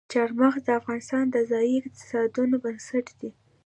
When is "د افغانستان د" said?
0.65-1.37